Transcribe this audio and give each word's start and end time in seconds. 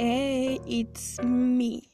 Hey, 0.00 0.58
it's 0.66 1.20
me. 1.20 1.90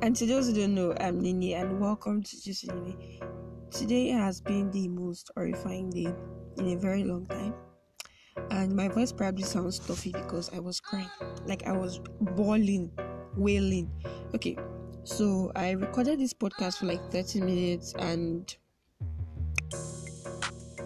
And 0.00 0.16
to 0.16 0.24
those 0.24 0.48
who 0.48 0.54
don't 0.54 0.74
know, 0.74 0.94
I'm 0.98 1.20
Nini 1.20 1.52
and 1.52 1.78
welcome 1.78 2.22
to 2.22 2.42
Just 2.42 2.66
Nini. 2.66 3.20
Today 3.70 4.08
has 4.08 4.40
been 4.40 4.70
the 4.70 4.88
most 4.88 5.30
horrifying 5.36 5.90
day 5.90 6.08
in 6.56 6.68
a 6.68 6.76
very 6.76 7.04
long 7.04 7.26
time. 7.26 7.52
And 8.50 8.74
my 8.74 8.88
voice 8.88 9.12
probably 9.12 9.42
sounds 9.42 9.76
stuffy 9.76 10.10
because 10.10 10.50
I 10.54 10.58
was 10.58 10.80
crying. 10.80 11.10
Like 11.44 11.66
I 11.66 11.72
was 11.72 12.00
bawling, 12.22 12.92
wailing. 13.36 13.90
Okay, 14.34 14.56
so 15.04 15.52
I 15.54 15.72
recorded 15.72 16.18
this 16.18 16.32
podcast 16.32 16.78
for 16.78 16.86
like 16.86 17.12
30 17.12 17.42
minutes 17.42 17.92
and 17.98 18.56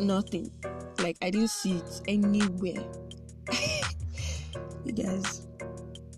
nothing. 0.00 0.50
Like 0.98 1.18
I 1.22 1.30
didn't 1.30 1.50
see 1.50 1.76
it 1.76 2.00
anywhere. 2.08 2.84
you 4.84 4.92
guys 4.92 5.46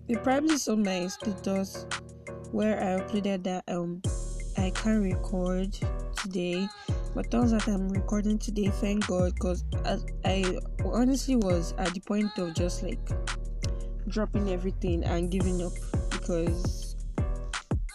you 0.07 0.17
probably 0.19 0.57
saw 0.57 0.75
my 0.75 1.07
status 1.07 1.85
where 2.51 2.79
I 2.79 3.01
uploaded 3.01 3.43
that 3.43 3.63
um 3.67 4.01
I 4.57 4.71
can't 4.71 5.03
record 5.03 5.77
today, 6.15 6.67
but 7.13 7.29
turns 7.29 7.53
out 7.53 7.67
I'm 7.67 7.89
recording 7.89 8.39
today. 8.39 8.69
Thank 8.69 9.05
God, 9.05 9.35
because 9.35 9.63
I, 9.85 9.99
I 10.25 10.57
honestly 10.83 11.35
was 11.35 11.75
at 11.77 11.93
the 11.93 11.99
point 11.99 12.35
of 12.39 12.55
just 12.55 12.81
like 12.81 12.99
dropping 14.07 14.49
everything 14.49 15.03
and 15.03 15.29
giving 15.29 15.61
up 15.61 15.73
because 16.09 16.95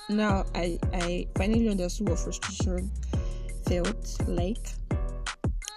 now 0.09 0.45
I 0.55 0.79
I 0.93 1.27
finally 1.37 1.69
understood 1.69 2.11
what 2.11 2.21
frustration 2.21 2.93
felt 3.67 4.29
like, 4.29 4.69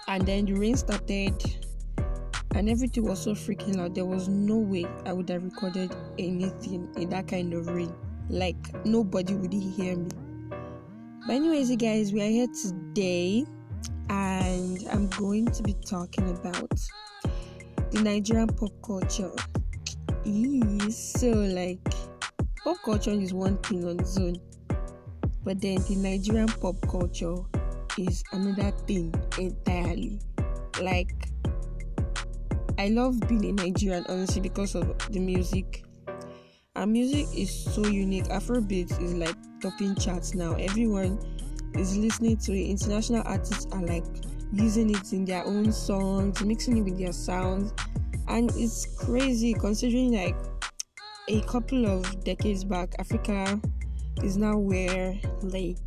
and 0.08 0.26
then 0.26 0.46
the 0.46 0.54
rain 0.54 0.76
started 0.76 1.34
and 2.56 2.70
everything 2.70 3.04
was 3.04 3.22
so 3.22 3.32
freaking 3.32 3.76
loud. 3.76 3.94
There 3.94 4.06
was 4.06 4.30
no 4.30 4.58
way 4.58 4.86
I 5.06 5.12
would 5.12 5.30
have 5.30 5.44
recorded 5.44 5.94
anything 6.18 6.90
in 6.96 7.10
that 7.10 7.28
kind 7.28 7.54
of 7.54 7.68
rain. 7.68 7.94
Like 8.30 8.56
nobody 8.86 9.36
would 9.36 9.52
hear 9.52 9.98
me. 9.98 10.10
But 11.28 11.34
anyways, 11.36 11.70
you 11.70 11.76
guys, 11.76 12.14
we 12.14 12.22
are 12.22 12.30
here 12.30 12.48
today, 12.62 13.46
and 14.10 14.88
I'm 14.90 15.08
going 15.10 15.48
to 15.48 15.64
be 15.64 15.74
talking 15.86 16.30
about 16.30 16.72
the 17.92 18.02
Nigerian 18.02 18.48
pop 18.48 18.72
culture. 18.82 19.32
so 20.90 21.28
like 21.28 21.80
pop 22.64 22.78
culture 22.86 23.12
is 23.12 23.34
one 23.34 23.58
thing 23.58 23.86
on 23.86 24.00
its 24.00 24.18
own, 24.18 24.38
but 25.44 25.60
then 25.60 25.76
the 25.90 25.96
Nigerian 25.98 26.48
pop 26.48 26.76
culture 26.88 27.36
is 27.98 28.24
another 28.32 28.72
thing 28.88 29.14
entirely. 29.38 30.22
Like 30.82 31.12
I 32.78 32.90
love 32.90 33.20
being 33.28 33.46
a 33.46 33.52
Nigerian 33.52 34.06
honestly 34.10 34.42
because 34.42 34.76
of 34.76 34.98
the 35.12 35.20
music. 35.20 35.84
Our 36.76 36.86
music 36.86 37.26
is 37.34 37.50
so 37.50 37.86
unique. 37.86 38.26
Afrobeat 38.26 39.02
is 39.02 39.14
like 39.14 39.36
topping 39.62 39.96
charts 39.96 40.36
now. 40.36 40.54
Everyone 40.56 41.18
is 41.76 41.98
listening 41.98 42.38
to 42.38 42.54
it. 42.54 42.70
International 42.70 43.24
artists 43.26 43.68
are 43.72 43.82
like 43.82 44.06
using 44.52 44.90
it 44.90 45.14
in 45.14 45.24
their 45.24 45.46
own 45.46 45.72
songs, 45.72 46.44
mixing 46.44 46.78
it 46.78 46.82
with 46.82 46.98
their 47.00 47.14
sounds. 47.14 47.74
And 48.28 48.52
it's 48.56 48.86
crazy 48.98 49.54
considering 49.54 50.12
like 50.14 50.36
a 51.30 51.42
couple 51.42 51.86
of 51.86 52.24
decades 52.24 52.64
back, 52.64 52.94
Africa 53.00 53.60
is 54.24 54.38
now 54.38 54.58
where 54.58 55.18
like 55.44 55.78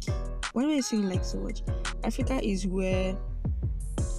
why 0.52 0.62
am 0.62 0.70
I 0.70 0.80
saying 0.80 1.08
like 1.08 1.24
so 1.24 1.38
much? 1.38 1.62
Africa 2.04 2.40
is 2.42 2.66
where 2.66 3.16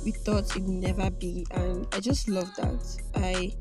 we 0.04 0.12
thought 0.12 0.56
it 0.56 0.64
would 0.64 0.70
never 0.70 1.10
be 1.10 1.46
and 1.52 1.88
i 1.94 2.00
just 2.00 2.28
love 2.28 2.54
that. 2.56 2.98
I 3.16 3.54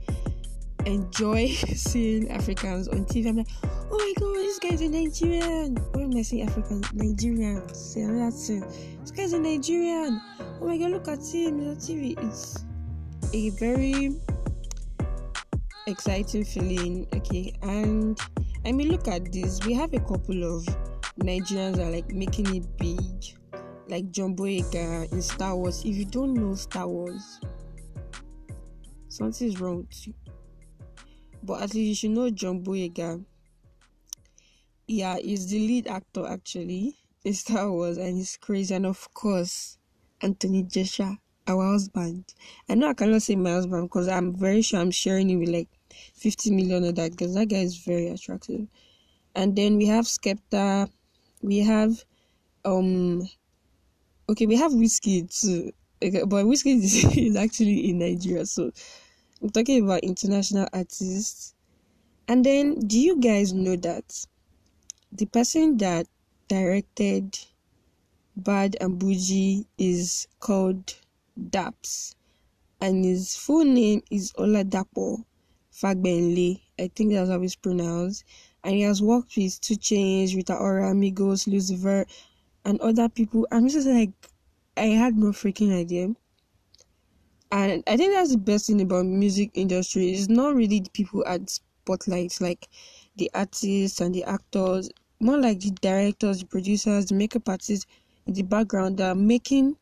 enjoy 0.87 1.49
seeing 1.75 2.31
africans 2.31 2.89
on 2.89 3.05
tv 3.05 3.29
i'm 3.29 3.37
like 3.37 3.49
oh 3.65 3.89
my 3.91 4.13
god 4.19 4.35
this 4.37 4.59
guy's 4.59 4.81
a 4.81 4.89
nigerian. 4.89 5.77
Why 5.93 6.03
am 6.03 6.17
i 6.17 6.23
saying 6.23 6.49
african 6.49 6.83
nigerian 6.95 7.75
say 7.75 8.03
another 8.03 8.31
thing 8.31 8.61
this 9.01 9.11
guy's 9.11 9.33
a 9.33 9.39
nigerian. 9.39 10.21
Oh 10.61 10.67
my 10.67 10.79
god 10.79 10.91
look 10.93 11.09
at 11.09 11.27
him 11.27 11.69
on 11.69 11.77
tv 11.77 12.19
it's 12.25 12.65
a 13.35 13.51
very 13.51 14.17
exciting 15.87 16.45
feeling 16.45 17.07
okay? 17.15 17.53
And 17.63 18.19
i 18.65 18.73
mean 18.73 18.89
look 18.89 19.09
at 19.09 19.33
this. 19.33 19.65
We 19.67 19.75
have 19.75 19.93
a 19.95 20.01
couple 20.01 20.45
of 20.45 20.65
nigerians 21.21 21.79
are 21.79 21.91
like 21.91 22.11
making 22.13 22.55
it 22.55 22.79
big 22.79 23.38
like 23.89 24.11
John 24.11 24.37
Boyega 24.37 25.11
in 25.13 25.23
Star 25.23 25.57
Wars. 25.57 25.85
If 25.85 25.97
you 25.97 26.05
don't 26.05 26.35
know 26.35 26.55
Star 26.55 26.87
Wars, 26.87 27.41
something's 29.09 29.61
wrong 29.61 29.79
with 29.79 30.07
you. 30.07 30.15
But 31.43 31.63
at 31.63 31.75
least 31.75 31.89
you 31.89 31.95
should 31.95 32.11
know 32.11 32.31
John 32.31 32.63
Boyega. 32.63 33.25
Yeah, 34.87 35.17
he's 35.17 35.49
the 35.49 35.59
lead 35.59 35.87
actor 35.87 36.27
actually 36.27 36.97
in 37.25 37.35
Star 37.35 37.71
Wars, 37.71 37.99
and 37.99 38.17
he's 38.17 38.37
crazy. 38.37 38.75
And 38.75 38.87
of 38.87 39.13
course, 39.15 39.79
Anthony 40.21 40.63
Joshua, 40.65 41.19
our 41.47 41.73
husband. 41.73 42.35
I 42.69 42.75
know 42.75 42.89
I 42.89 42.95
cannot 42.95 43.23
say 43.23 43.37
my 43.37 43.51
husband 43.51 43.85
because 43.89 44.09
I'm 44.09 44.37
very 44.37 44.63
sure 44.63 44.81
I'm 44.81 44.91
sharing 44.91 45.31
it 45.31 45.37
with 45.37 45.49
like 45.49 45.69
50 46.15 46.51
million 46.51 46.85
of 46.85 46.95
that 46.97 47.13
because 47.13 47.35
that 47.35 47.47
guy 47.47 47.59
is 47.59 47.77
very 47.79 48.09
attractive. 48.09 48.67
And 49.35 49.57
then 49.57 49.77
we 49.77 49.87
have 49.87 50.05
Skepta, 50.05 50.91
we 51.43 51.59
have 51.59 52.05
um 52.65 53.29
okay, 54.29 54.47
we 54.47 54.57
have 54.57 54.73
Wizkid 54.73 55.41
too, 55.41 55.73
okay, 56.03 56.23
but 56.25 56.45
Wizkid 56.45 56.83
is, 56.83 57.05
is 57.17 57.37
actually 57.37 57.91
in 57.91 57.99
Nigeria. 57.99 58.47
So 58.47 58.71
I'm 59.43 59.51
talking 59.51 59.85
about 59.85 60.01
international 60.01 60.69
artists. 60.73 61.55
And 62.27 62.45
then, 62.45 62.81
do 62.81 62.99
you 62.99 63.19
guys 63.21 63.53
know 63.53 63.77
that 63.77 64.27
the 65.13 65.27
person 65.27 65.79
that 65.79 66.07
directed 66.49 67.39
Bad 68.37 68.77
and 68.81 68.99
Bougie 69.01 69.67
is 69.79 70.29
called 70.39 70.95
Daps, 71.51 72.15
and 72.81 73.05
his 73.05 73.35
full 73.35 73.65
name 73.65 74.03
is 74.13 74.33
Oladapo 74.35 75.25
Fagbenle. 75.73 76.61
I 76.79 76.89
think 76.95 77.13
that's 77.13 77.31
how 77.31 77.43
it's 77.43 77.57
pronounced. 77.57 78.25
And 78.63 78.75
he 78.75 78.83
has 78.83 79.03
worked 79.03 79.37
with 79.37 79.61
2 79.61 79.75
Chainz, 79.77 80.37
Rita 80.37 80.55
Ora, 80.55 80.93
Migos, 80.95 81.49
Lucifer, 81.49 82.07
and 82.65 82.81
other 82.81 83.09
people. 83.09 83.47
I'm 83.51 83.69
just 83.69 83.87
like, 83.89 84.13
I 84.77 84.87
had 84.87 85.17
no 85.17 85.29
freaking 85.29 85.73
idea. 85.79 86.15
And 87.51 87.83
I 87.87 87.97
think 87.97 88.13
that's 88.13 88.31
the 88.31 88.39
best 88.39 88.67
thing 88.67 88.81
about 88.81 89.07
music 89.07 89.51
industry. 89.55 90.11
It's 90.11 90.29
not 90.29 90.55
really 90.55 90.81
the 90.81 90.91
people 90.91 91.25
at 91.27 91.49
spotlight, 91.51 92.41
like 92.41 92.69
the 93.17 93.31
artists 93.35 94.01
and 94.01 94.15
the 94.15 94.25
actors, 94.25 94.91
more 95.21 95.39
like 95.39 95.61
the 95.61 95.71
directors, 95.71 96.41
the 96.41 96.47
producers, 96.47 97.07
the 97.07 97.15
makeup 97.15 97.49
artists 97.49 97.87
in 98.27 98.35
the 98.35 98.43
background 98.43 98.99
that 98.99 99.11
are 99.11 99.15
making 99.15 99.77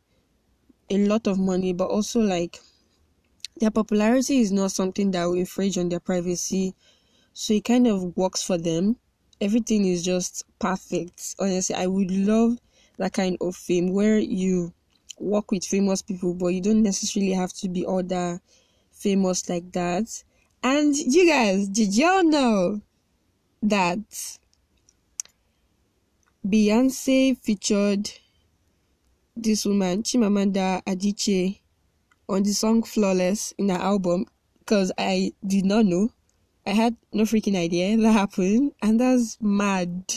a 0.91 0.99
lot 1.07 1.27
of 1.27 1.39
money, 1.39 1.73
but 1.73 1.89
also 1.89 2.21
like 2.21 2.61
their 3.61 3.71
popularity 3.71 4.41
is 4.41 4.53
not 4.53 4.73
something 4.73 5.11
that 5.11 5.25
will 5.25 5.35
infringe 5.35 5.79
on 5.79 5.89
their 5.89 6.01
privacy. 6.01 6.75
So 7.35 7.55
it 7.55 7.65
kind 7.65 7.87
of 7.87 8.17
works 8.17 8.43
for 8.43 8.59
them. 8.59 8.97
Everything 9.41 9.87
is 9.87 10.05
just 10.05 10.45
perfect. 10.59 11.37
Honestly, 11.39 11.77
I 11.77 11.87
would 11.87 12.11
love 12.11 12.59
that 12.99 13.13
kind 13.13 13.37
of 13.41 13.57
fame 13.57 13.93
where 13.93 14.19
you 14.19 14.73
work 15.19 15.51
with 15.51 15.65
famous 15.65 16.03
people, 16.03 16.35
but 16.35 16.49
you 16.49 16.61
don't 16.61 16.83
necessarily 16.83 17.33
have 17.33 17.53
to 17.55 17.69
be 17.69 17.85
all 17.85 18.03
that 18.03 18.41
famous 18.93 19.49
like 19.49 19.73
that. 19.73 20.23
And 20.63 20.97
you 20.97 21.27
guys, 21.29 21.69
did 21.69 21.97
y'all 21.97 22.25
know 22.25 22.81
that 23.63 24.39
Beyonce 26.47 27.39
featured 27.39 28.11
this 29.37 29.65
woman, 29.65 30.03
Chimamanda 30.03 30.83
Adichie, 30.85 31.61
on 32.29 32.43
the 32.43 32.53
song 32.53 32.83
Flawless 32.83 33.53
in 33.59 33.69
her 33.69 33.77
album? 33.77 34.27
Because 34.59 34.91
I 34.99 35.33
did 35.47 35.65
not 35.65 35.87
know. 35.87 36.11
I 36.67 36.71
had 36.71 36.97
no 37.13 37.23
freaking 37.23 37.57
idea 37.57 37.97
that 37.97 38.13
happened, 38.13 38.73
and 38.83 38.99
that's 38.99 39.39
mad. 39.41 40.13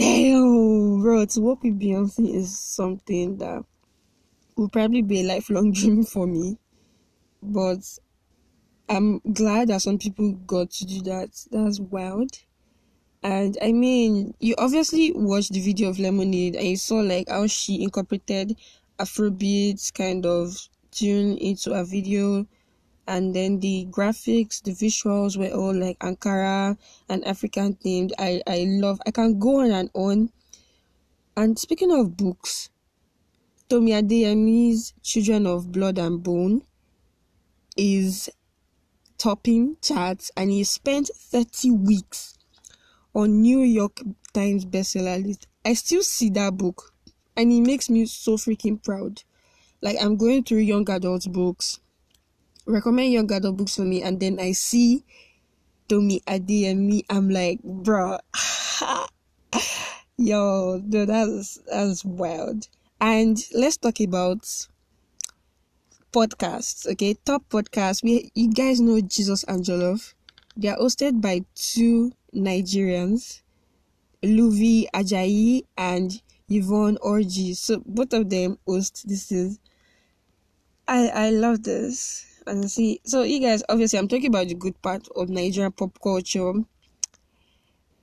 Damn, 0.00 1.02
bro, 1.02 1.26
to 1.26 1.40
work 1.42 1.62
with 1.62 1.78
Beyonce 1.78 2.34
is 2.34 2.58
something 2.58 3.36
that 3.36 3.62
will 4.56 4.70
probably 4.70 5.02
be 5.02 5.20
a 5.20 5.24
lifelong 5.24 5.72
dream 5.74 6.04
for 6.04 6.26
me. 6.26 6.56
But 7.42 7.80
I'm 8.88 9.18
glad 9.18 9.68
that 9.68 9.82
some 9.82 9.98
people 9.98 10.32
got 10.46 10.70
to 10.70 10.86
do 10.86 11.02
that. 11.02 11.28
That's 11.50 11.80
wild. 11.80 12.30
And 13.22 13.58
I 13.60 13.72
mean, 13.72 14.32
you 14.40 14.54
obviously 14.56 15.12
watched 15.14 15.52
the 15.52 15.60
video 15.60 15.90
of 15.90 15.98
Lemonade 15.98 16.56
and 16.56 16.66
you 16.66 16.78
saw 16.78 17.00
like 17.00 17.28
how 17.28 17.46
she 17.46 17.82
incorporated 17.82 18.56
Afrobeats 18.98 19.92
kind 19.92 20.24
of 20.24 20.66
tune 20.92 21.36
into 21.36 21.72
a 21.72 21.84
video 21.84 22.46
and 23.06 23.34
then 23.34 23.60
the 23.60 23.86
graphics 23.90 24.62
the 24.62 24.72
visuals 24.72 25.36
were 25.36 25.54
all 25.54 25.74
like 25.74 25.98
ankara 26.00 26.76
and 27.08 27.24
african 27.26 27.74
themed 27.76 28.12
i 28.18 28.40
i 28.46 28.64
love 28.68 29.00
i 29.06 29.10
can 29.10 29.38
go 29.38 29.60
on 29.60 29.70
and 29.70 29.90
on 29.94 30.30
and 31.36 31.58
speaking 31.58 31.90
of 31.90 32.16
books 32.16 32.70
tomi 33.68 33.92
adeyemi's 33.92 34.92
children 35.02 35.46
of 35.46 35.72
blood 35.72 35.98
and 35.98 36.22
bone 36.22 36.62
is 37.76 38.30
topping 39.20 39.76
charts 39.82 40.30
and 40.36 40.50
he 40.50 40.64
spent 40.64 41.10
30 41.14 41.70
weeks 41.72 42.38
on 43.14 43.42
New 43.42 43.60
York 43.60 44.00
Times 44.32 44.64
bestseller 44.64 45.22
list. 45.24 45.46
I 45.64 45.74
still 45.74 46.02
see 46.02 46.30
that 46.30 46.56
book 46.56 46.92
and 47.36 47.52
it 47.52 47.60
makes 47.60 47.90
me 47.90 48.06
so 48.06 48.36
freaking 48.36 48.82
proud. 48.82 49.22
Like 49.82 49.96
I'm 50.00 50.16
going 50.16 50.44
through 50.44 50.58
young 50.58 50.88
adult 50.90 51.30
books, 51.30 51.80
recommend 52.66 53.12
young 53.12 53.30
adult 53.32 53.56
books 53.56 53.76
for 53.76 53.82
me, 53.82 54.02
and 54.02 54.20
then 54.20 54.38
I 54.40 54.52
see 54.52 55.04
Tomi 55.88 56.20
Adeyemi. 56.26 57.04
I'm 57.10 57.30
like, 57.30 57.62
bro, 57.62 58.18
yo, 60.16 60.80
dude, 60.80 61.08
that's 61.08 61.58
that's 61.66 62.04
wild. 62.04 62.68
And 63.00 63.38
let's 63.54 63.76
talk 63.76 64.00
about 64.00 64.46
podcasts. 66.12 66.86
Okay, 66.86 67.14
top 67.24 67.42
podcasts. 67.48 68.02
We 68.02 68.30
you 68.34 68.52
guys 68.52 68.80
know 68.80 69.00
Jesus 69.00 69.44
and 69.44 69.64
Jollof. 69.64 70.14
They 70.56 70.68
are 70.68 70.76
hosted 70.76 71.20
by 71.20 71.44
two 71.54 72.12
Nigerians, 72.34 73.42
Luvvie 74.22 74.86
Ajayi 74.94 75.64
and 75.76 76.20
Yvonne 76.48 76.98
Orji. 76.98 77.56
So 77.56 77.82
both 77.86 78.12
of 78.12 78.30
them 78.30 78.58
host. 78.66 79.08
This 79.08 79.32
is 79.32 79.58
I 80.86 81.08
I 81.08 81.30
love 81.30 81.62
this. 81.62 82.29
And 82.46 82.70
see, 82.70 83.00
so 83.04 83.22
you 83.22 83.40
guys, 83.40 83.62
obviously, 83.68 83.98
I'm 83.98 84.08
talking 84.08 84.26
about 84.26 84.48
the 84.48 84.54
good 84.54 84.80
part 84.82 85.06
of 85.14 85.28
Nigerian 85.28 85.72
pop 85.72 85.98
culture. 86.02 86.52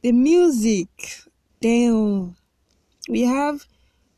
The 0.01 0.11
music, 0.11 0.89
damn. 1.61 2.35
We 3.09 3.21
have 3.23 3.65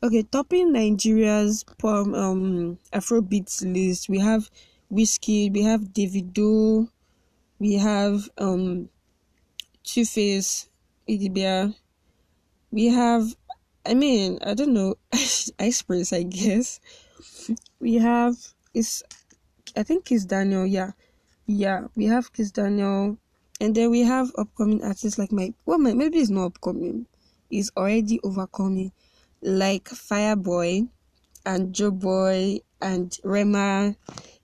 okay, 0.02 0.22
topping 0.22 0.72
Nigeria's 0.72 1.64
pop 1.78 2.06
um 2.08 2.78
Afrobeats 2.92 3.62
list. 3.62 4.08
We 4.08 4.18
have 4.18 4.50
Wizkid 4.92 5.52
we 5.52 5.62
have 5.62 5.92
Davido, 5.92 6.88
we 7.58 7.74
have 7.74 8.28
um 8.38 8.88
Two 9.84 10.04
Face, 10.04 10.68
Idibia. 11.08 11.74
We 12.70 12.86
have, 12.86 13.34
I 13.84 13.94
mean, 13.94 14.38
I 14.44 14.54
don't 14.54 14.72
know, 14.72 14.94
Ice 15.12 15.82
Prince, 15.82 16.12
I 16.12 16.22
guess. 16.22 16.80
We 17.80 17.94
have 17.94 18.36
it's 18.74 19.02
I 19.76 19.82
think 19.82 20.04
Kiss 20.04 20.24
Daniel, 20.24 20.66
yeah. 20.66 20.92
Yeah, 21.46 21.86
we 21.96 22.06
have 22.06 22.32
Kiss 22.32 22.50
Daniel. 22.50 23.18
And 23.60 23.74
then 23.74 23.90
we 23.90 24.02
have 24.02 24.32
upcoming 24.38 24.82
artists 24.82 25.18
like 25.18 25.32
my 25.32 25.52
well 25.66 25.78
my 25.78 25.92
maybe 25.92 26.18
it's 26.18 26.30
not 26.30 26.46
upcoming. 26.46 27.06
It's 27.50 27.70
already 27.76 28.18
overcoming. 28.22 28.92
Like 29.42 29.84
Fireboy 29.84 30.88
and 31.44 31.74
Joeboy 31.74 32.60
and 32.80 33.16
Rema, 33.22 33.96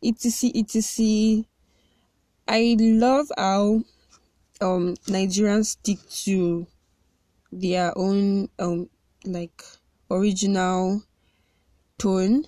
etc 0.02 0.50
etc. 0.54 1.44
I 2.46 2.76
love 2.78 3.32
how 3.36 3.82
um 4.60 4.96
Nigerians 5.08 5.66
stick 5.66 5.98
to 6.24 6.66
their 7.50 7.96
own 7.96 8.48
um 8.58 8.90
like 9.24 9.62
original 10.10 11.02
tone 11.98 12.44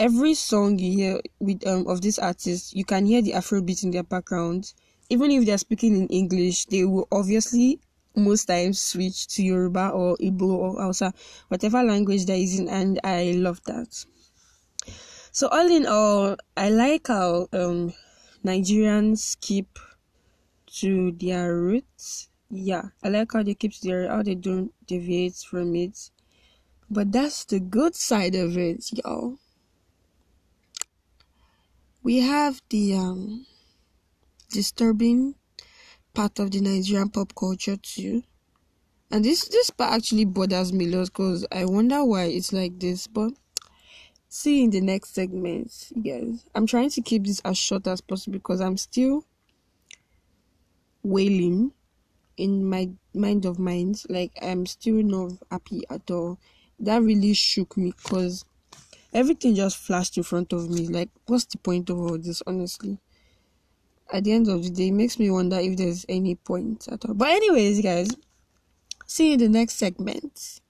every 0.00 0.32
song 0.32 0.78
you 0.78 0.92
hear 0.96 1.20
with 1.40 1.64
um 1.66 1.86
of 1.86 2.00
this 2.00 2.18
artist, 2.18 2.74
you 2.74 2.84
can 2.86 3.04
hear 3.04 3.20
the 3.20 3.32
Afrobeat 3.32 3.84
in 3.84 3.90
their 3.90 4.02
background. 4.02 4.72
Even 5.10 5.30
if 5.30 5.44
they're 5.44 5.58
speaking 5.58 5.94
in 5.94 6.06
English, 6.08 6.64
they 6.66 6.84
will 6.84 7.06
obviously 7.12 7.78
most 8.16 8.46
times 8.46 8.80
switch 8.80 9.28
to 9.28 9.42
Yoruba 9.42 9.90
or 9.90 10.16
Igbo 10.16 10.48
or 10.48 10.80
Hausa, 10.82 11.12
whatever 11.48 11.82
language 11.82 12.24
they're 12.24 12.36
using, 12.36 12.68
and 12.70 12.98
I 13.04 13.32
love 13.36 13.60
that. 13.66 14.04
So 15.32 15.48
all 15.48 15.70
in 15.70 15.86
all, 15.86 16.36
I 16.56 16.70
like 16.70 17.06
how 17.08 17.48
um 17.52 17.92
Nigerians 18.42 19.38
keep 19.40 19.78
to 20.80 21.12
their 21.12 21.54
roots. 21.54 22.30
Yeah, 22.48 22.84
I 23.04 23.10
like 23.10 23.32
how 23.34 23.42
they 23.42 23.54
keep 23.54 23.74
to 23.74 23.86
their 23.86 24.08
how 24.08 24.22
they 24.22 24.34
don't 24.34 24.72
deviate 24.86 25.36
from 25.36 25.76
it. 25.76 26.10
But 26.88 27.12
that's 27.12 27.44
the 27.44 27.60
good 27.60 27.94
side 27.94 28.34
of 28.34 28.56
it, 28.56 28.88
y'all 29.04 29.36
we 32.02 32.18
have 32.18 32.62
the 32.70 32.94
um, 32.94 33.46
disturbing 34.50 35.34
part 36.14 36.38
of 36.38 36.50
the 36.50 36.60
Nigerian 36.60 37.08
pop 37.10 37.34
culture 37.34 37.76
too. 37.76 38.22
And 39.10 39.24
this 39.24 39.48
this 39.48 39.70
part 39.70 39.92
actually 39.92 40.24
bothers 40.24 40.72
me 40.72 40.86
a 40.86 40.96
lot 40.96 41.06
because 41.06 41.44
I 41.50 41.64
wonder 41.64 42.04
why 42.04 42.24
it's 42.24 42.52
like 42.52 42.78
this. 42.78 43.06
But 43.06 43.32
see 44.28 44.62
in 44.62 44.70
the 44.70 44.80
next 44.80 45.14
segment, 45.14 45.72
guys. 46.02 46.44
I'm 46.54 46.66
trying 46.66 46.90
to 46.90 47.02
keep 47.02 47.26
this 47.26 47.40
as 47.44 47.58
short 47.58 47.86
as 47.86 48.00
possible 48.00 48.34
because 48.38 48.60
I'm 48.60 48.76
still 48.76 49.24
wailing 51.02 51.72
in 52.36 52.64
my 52.64 52.90
mind 53.14 53.44
of 53.44 53.58
minds. 53.58 54.06
Like 54.08 54.32
I'm 54.40 54.64
still 54.66 55.02
not 55.02 55.32
happy 55.50 55.82
at 55.90 56.10
all. 56.10 56.38
That 56.78 57.02
really 57.02 57.34
shook 57.34 57.76
me 57.76 57.92
because 57.96 58.44
everything 59.12 59.54
just 59.54 59.76
flashed 59.76 60.16
in 60.16 60.22
front 60.22 60.52
of 60.52 60.68
me. 60.70 60.86
Like, 60.88 61.10
what's 61.26 61.44
the 61.44 61.58
point 61.58 61.90
of 61.90 61.98
all 61.98 62.18
this, 62.18 62.42
honestly? 62.46 62.98
At 64.12 64.24
the 64.24 64.32
end 64.32 64.48
of 64.48 64.62
the 64.62 64.70
day, 64.70 64.88
it 64.88 64.92
makes 64.92 65.18
me 65.18 65.30
wonder 65.30 65.58
if 65.58 65.76
there's 65.76 66.04
any 66.08 66.34
point 66.34 66.88
at 66.88 67.04
all. 67.04 67.14
But, 67.14 67.28
anyways, 67.28 67.80
guys, 67.80 68.10
see 69.06 69.28
you 69.28 69.34
in 69.34 69.40
the 69.40 69.48
next 69.48 69.74
segment. 69.74 70.60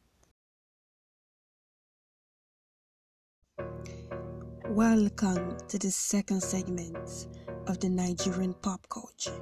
Welcome 4.69 5.57
to 5.69 5.79
the 5.79 5.91
second 5.91 6.43
segment 6.43 7.27
of 7.67 7.81
the 7.81 7.89
Nigerian 7.89 8.55
pop 8.55 8.87
culture. 8.89 9.41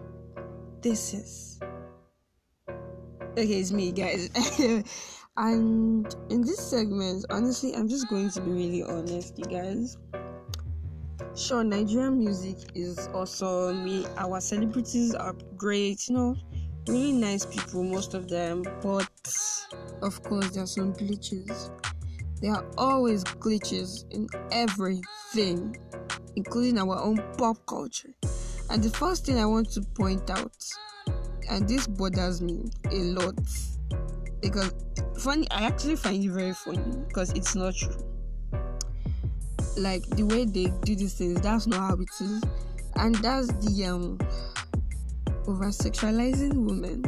This 0.81 1.13
is. 1.13 1.61
Okay, 3.33 3.61
it's 3.61 3.71
me, 3.73 3.93
guys. 3.93 4.31
And 5.39 6.17
in 6.31 6.43
this 6.43 6.59
segment, 6.59 7.25
honestly, 7.31 7.73
I'm 7.73 7.89
just 7.89 8.09
going 8.09 8.29
to 8.31 8.41
be 8.41 8.51
really 8.51 8.83
honest, 8.83 9.39
you 9.39 9.45
guys. 9.45 9.97
Sure, 11.37 11.63
Nigerian 11.63 12.19
music 12.19 12.57
is 12.75 13.09
awesome. 13.15 13.85
We, 13.85 14.05
our 14.17 14.41
celebrities 14.41 15.15
are 15.15 15.37
great, 15.57 16.09
you 16.09 16.17
know, 16.17 16.37
really 16.89 17.13
nice 17.13 17.47
people, 17.47 17.85
most 17.85 18.15
of 18.15 18.29
them. 18.29 18.65
But 18.83 19.09
of 20.03 20.21
course, 20.25 20.51
there 20.51 20.65
are 20.65 20.67
some 20.67 20.93
glitches. 20.93 21.71
There 22.43 22.53
are 22.53 22.67
always 22.77 23.23
glitches 23.23 24.11
in 24.11 24.27
everything, 24.51 25.77
including 26.35 26.79
our 26.79 26.99
own 27.01 27.23
pop 27.39 27.65
culture. 27.67 28.13
And 28.71 28.83
the 28.83 28.91
first 28.91 29.25
thing 29.25 29.39
I 29.39 29.47
want 29.47 29.71
to 29.71 29.83
point 29.95 30.31
out, 30.31 30.57
and 31.49 31.69
this 31.69 31.87
bothers 31.87 32.43
me 32.43 32.65
a 32.91 32.97
lot, 32.97 33.39
because 34.41 34.73
funny 35.19 35.47
i 35.51 35.63
actually 35.63 35.97
find 35.97 36.25
it 36.25 36.31
very 36.31 36.53
funny 36.53 36.97
because 37.09 37.33
it's 37.33 37.55
not 37.55 37.75
true. 37.75 37.97
Like 39.77 40.03
the 40.11 40.25
way 40.25 40.45
they 40.45 40.73
do 40.83 40.97
these 40.97 41.15
things 41.15 41.41
that's 41.41 41.67
not 41.67 41.79
how 41.79 41.95
it 41.95 42.09
is. 42.21 42.43
And 42.97 43.15
that's 43.17 43.47
the 43.47 43.85
um 43.85 44.19
over 45.47 45.67
sexualizing 45.67 46.67
women 46.67 47.05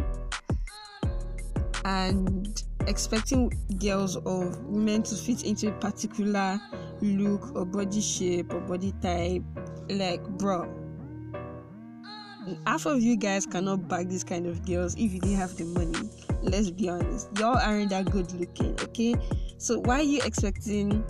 and 1.84 2.62
expecting 2.86 3.50
girls 3.78 4.16
or 4.16 4.48
women 4.66 5.02
to 5.02 5.14
fit 5.14 5.42
into 5.42 5.68
a 5.68 5.72
particular 5.72 6.60
look 7.00 7.54
or 7.56 7.64
body 7.64 8.00
shape 8.00 8.54
or 8.54 8.60
body 8.60 8.92
type. 9.02 9.42
Like 9.88 10.22
bro 10.38 10.79
half 12.66 12.86
of 12.86 13.00
you 13.00 13.16
guys 13.16 13.46
cannot 13.46 13.88
back 13.88 14.06
these 14.08 14.24
kind 14.24 14.46
of 14.46 14.64
girls 14.64 14.94
if 14.94 15.12
you 15.12 15.20
didn't 15.20 15.36
have 15.36 15.56
the 15.56 15.64
money. 15.64 16.08
Let's 16.42 16.70
be 16.70 16.88
honest. 16.88 17.28
Y'all 17.38 17.58
aren't 17.58 17.90
that 17.90 18.10
good 18.10 18.32
looking 18.32 18.72
okay? 18.82 19.14
So 19.58 19.80
why 19.80 20.00
are 20.00 20.02
you 20.02 20.20
expecting 20.24 21.04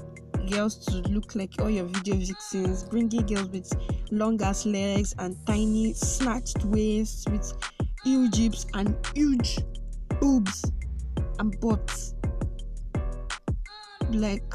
girls 0.50 0.76
to 0.86 0.96
look 1.10 1.34
like 1.34 1.52
all 1.60 1.70
your 1.70 1.84
video 1.84 2.16
vixens 2.16 2.84
bringing 2.84 3.26
girls 3.26 3.48
with 3.48 3.72
long 4.10 4.40
ass 4.42 4.66
legs 4.66 5.14
and 5.18 5.36
tiny 5.46 5.92
snatched 5.92 6.64
waists 6.64 7.28
with 7.28 7.52
huge 8.02 8.36
hips 8.36 8.66
and 8.74 8.96
huge 9.14 9.58
boobs 10.20 10.64
and 11.38 11.58
butts? 11.60 12.14
Like 14.10 14.52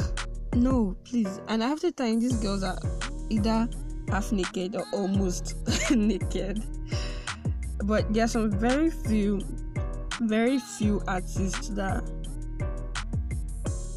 no 0.53 0.97
please. 1.05 1.39
And 1.47 1.63
after 1.63 1.91
time 1.91 2.19
these 2.19 2.35
girls 2.37 2.63
are 2.63 2.77
either 3.29 3.69
half 4.09 4.31
naked 4.31 4.75
or 4.75 4.85
almost 4.93 5.55
naked 5.91 6.63
but 7.85 8.11
there 8.13 8.25
are 8.25 8.27
some 8.27 8.51
very 8.51 8.89
few 8.89 9.41
very 10.21 10.59
few 10.59 11.01
artists 11.07 11.69
that 11.69 12.03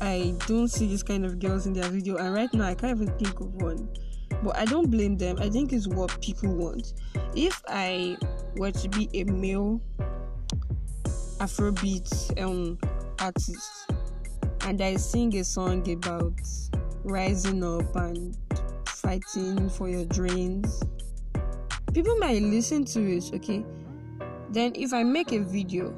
I 0.00 0.34
don't 0.46 0.68
see 0.68 0.86
this 0.86 1.02
kind 1.02 1.24
of 1.24 1.38
girls 1.38 1.66
in 1.66 1.72
their 1.72 1.88
video, 1.88 2.16
and 2.16 2.34
right 2.34 2.52
now 2.52 2.66
I 2.66 2.74
can't 2.74 3.00
even 3.00 3.16
think 3.18 3.40
of 3.40 3.54
one. 3.54 3.88
But 4.42 4.56
I 4.56 4.64
don't 4.64 4.90
blame 4.90 5.16
them. 5.16 5.38
I 5.40 5.48
think 5.48 5.72
it's 5.72 5.88
what 5.88 6.20
people 6.20 6.54
want. 6.54 6.92
If 7.34 7.60
I 7.68 8.16
were 8.56 8.70
to 8.70 8.88
be 8.88 9.08
a 9.14 9.24
male 9.24 9.80
Afrobeat 11.38 12.40
um, 12.40 12.78
artist 13.20 13.90
and 14.62 14.80
I 14.80 14.96
sing 14.96 15.36
a 15.36 15.44
song 15.44 15.88
about 15.90 16.34
rising 17.04 17.64
up 17.64 17.94
and 17.96 18.36
fighting 18.86 19.68
for 19.70 19.88
your 19.88 20.04
dreams, 20.04 20.82
people 21.92 22.16
might 22.16 22.42
listen 22.42 22.84
to 22.86 23.16
it, 23.16 23.30
okay? 23.34 23.64
Then 24.50 24.72
if 24.74 24.92
I 24.92 25.02
make 25.02 25.32
a 25.32 25.38
video 25.38 25.94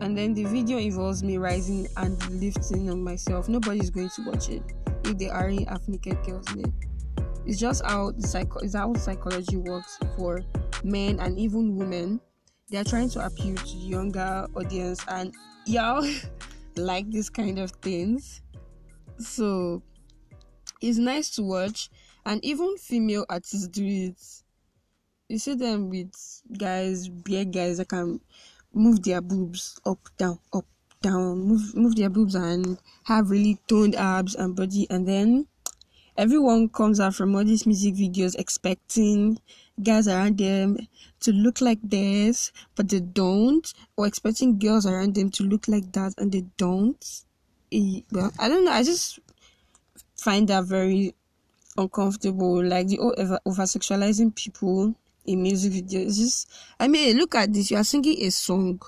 and 0.00 0.16
then 0.16 0.34
the 0.34 0.44
video 0.44 0.78
involves 0.78 1.22
me 1.22 1.38
rising 1.38 1.88
and 1.96 2.40
lifting 2.40 2.90
on 2.90 3.02
myself, 3.02 3.48
nobody's 3.48 3.90
going 3.90 4.10
to 4.10 4.22
watch 4.30 4.48
it 4.48 4.62
if 5.04 5.18
they 5.18 5.28
aren't 5.28 5.68
half 5.68 5.86
naked 5.88 6.22
girls 6.24 6.50
in 6.52 6.60
it. 6.60 6.72
It's 7.46 7.58
just 7.58 7.84
how 7.84 8.10
the 8.10 8.26
psycho 8.26 8.60
is 8.60 8.74
how 8.74 8.92
psychology 8.94 9.56
works 9.56 9.98
for 10.16 10.42
men 10.84 11.18
and 11.18 11.38
even 11.38 11.76
women. 11.76 12.20
They 12.70 12.76
are 12.76 12.84
trying 12.84 13.08
to 13.10 13.24
appeal 13.24 13.56
to 13.56 13.64
the 13.64 13.86
younger 13.86 14.46
audience 14.54 15.00
and 15.08 15.34
y'all 15.66 16.06
like 16.76 17.10
this 17.10 17.30
kind 17.30 17.58
of 17.58 17.70
things. 17.70 18.42
So 19.18 19.82
it's 20.82 20.98
nice 20.98 21.30
to 21.36 21.42
watch 21.42 21.88
and 22.26 22.44
even 22.44 22.76
female 22.76 23.24
artists 23.30 23.66
do 23.68 23.84
it. 23.84 24.20
You 25.28 25.38
see 25.38 25.54
them 25.54 25.90
with 25.90 26.42
guys, 26.56 27.06
big 27.08 27.52
guys 27.52 27.76
that 27.76 27.88
can 27.88 28.20
move 28.72 29.02
their 29.02 29.20
boobs 29.20 29.78
up, 29.84 29.98
down, 30.16 30.38
up, 30.54 30.64
down, 31.02 31.40
move 31.40 31.76
move 31.76 31.96
their 31.96 32.08
boobs 32.08 32.34
and 32.34 32.78
have 33.04 33.30
really 33.30 33.58
toned 33.68 33.94
abs 33.94 34.34
and 34.34 34.56
body 34.56 34.86
and 34.88 35.06
then 35.06 35.46
everyone 36.16 36.70
comes 36.70 36.98
out 36.98 37.14
from 37.14 37.36
all 37.36 37.44
these 37.44 37.66
music 37.66 37.94
videos 37.94 38.34
expecting 38.36 39.38
guys 39.82 40.08
around 40.08 40.38
them 40.38 40.78
to 41.20 41.32
look 41.32 41.60
like 41.60 41.78
this, 41.82 42.50
but 42.74 42.88
they 42.88 43.00
don't, 43.00 43.72
or 43.96 44.06
expecting 44.06 44.58
girls 44.58 44.86
around 44.86 45.14
them 45.14 45.30
to 45.30 45.42
look 45.44 45.68
like 45.68 45.92
that 45.92 46.14
and 46.16 46.32
they 46.32 46.44
don't. 46.56 47.22
Well, 48.10 48.32
I 48.38 48.48
don't 48.48 48.64
know. 48.64 48.72
I 48.72 48.82
just 48.82 49.18
find 50.16 50.48
that 50.48 50.64
very 50.64 51.14
uncomfortable. 51.76 52.64
Like 52.64 52.88
the 52.88 52.98
over 52.98 53.62
sexualizing 53.62 54.34
people 54.34 54.94
in 55.28 55.42
music 55.42 55.72
videos. 55.72 56.16
Just, 56.16 56.50
I 56.80 56.88
mean, 56.88 57.16
look 57.16 57.34
at 57.34 57.52
this. 57.52 57.70
You 57.70 57.76
are 57.76 57.84
singing 57.84 58.22
a 58.22 58.30
song 58.30 58.80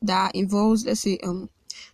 that 0.00 0.34
involves, 0.34 0.86
let's 0.86 1.00
say, 1.00 1.18
um, 1.22 1.48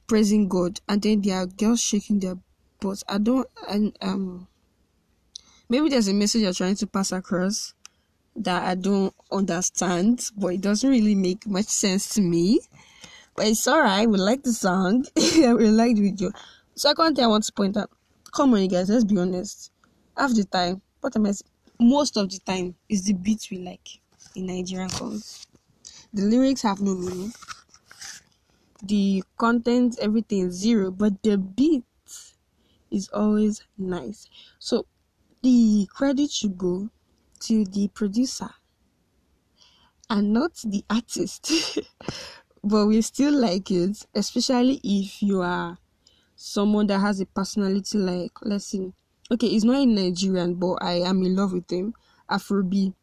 praising 0.07 0.49
God, 0.49 0.81
and 0.89 1.03
then 1.03 1.21
there 1.21 1.37
are 1.37 1.47
girls 1.47 1.83
shaking 1.83 2.21
their 2.21 2.37
butts. 2.81 3.05
I 3.09 3.19
don't, 3.19 3.47
and 3.69 3.97
um, 4.01 4.49
maybe 5.69 5.89
there's 5.89 6.09
a 6.09 6.15
message 6.15 6.43
you're 6.43 6.53
trying 6.53 6.77
to 6.77 6.87
pass 6.87 7.13
across 7.13 7.75
that 8.37 8.63
I 8.63 8.75
don't 8.75 9.15
understand, 9.33 10.31
but 10.37 10.49
it 10.49 10.61
doesn't 10.61 10.89
really 10.89 11.15
make 11.15 11.47
much 11.47 11.67
sense 11.67 12.15
to 12.15 12.21
me. 12.21 12.61
But 13.35 13.47
it's 13.47 13.69
alright. 13.69 14.09
We 14.09 14.19
like 14.19 14.43
the 14.43 14.53
song. 14.53 15.05
we 15.17 15.71
like 15.71 15.97
the 15.97 16.11
video. 16.11 16.31
Second 16.75 17.17
thing 17.17 17.25
I 17.25 17.29
want 17.29 17.45
to 17.45 17.53
point 17.53 17.77
out. 17.77 17.91
Come 18.33 18.55
on, 18.55 18.63
you 18.63 18.69
guys. 18.69 18.89
Let's 18.89 19.05
be 19.05 19.19
honest. 19.19 19.71
Half 20.17 20.35
the 20.35 20.45
time, 20.45 20.83
what 21.01 21.15
am 21.17 21.27
I? 21.27 21.33
Most 21.81 22.17
of 22.17 22.31
the 22.31 22.39
time, 22.39 22.77
is 22.89 23.05
the 23.05 23.15
beat 23.15 23.49
we 23.51 23.59
like 23.59 23.89
in 24.37 24.47
Nigerian 24.47 24.89
songs. 24.91 25.47
The 26.13 26.23
lyrics 26.23 26.63
have 26.63 26.81
no 26.81 26.95
meaning. 26.95 27.33
The 28.83 29.23
content, 29.37 29.99
everything 30.01 30.51
zero, 30.51 30.91
but 30.91 31.23
the 31.23 31.39
beat 31.39 31.85
is 32.91 33.09
always 33.11 33.63
nice. 33.77 34.29
So 34.59 34.87
the 35.43 35.87
credit 35.93 36.31
should 36.31 36.59
go 36.59 36.91
to 37.41 37.65
the 37.65 37.89
producer 37.89 38.51
and 40.11 40.33
not 40.33 40.55
the 40.65 40.85
artist. 40.91 41.51
but 42.65 42.87
we 42.87 43.01
still 43.03 43.35
like 43.35 43.71
it, 43.71 44.07
especially 44.15 44.81
if 44.83 45.23
you 45.23 45.43
are 45.43 45.79
someone 46.37 46.87
that 46.89 47.01
has 47.01 47.21
a 47.21 47.27
personality 47.27 47.99
like, 47.99 48.33
let's 48.43 48.67
see, 48.67 48.93
okay, 49.31 49.49
he's 49.49 49.65
not 49.65 49.83
a 49.83 49.87
Nigerian, 49.87 50.55
but 50.55 50.77
I 50.83 50.95
am 50.95 51.23
in 51.23 51.37
love 51.37 51.53
with 51.53 51.71
him. 51.71 51.95
Afrobeat. 52.31 52.95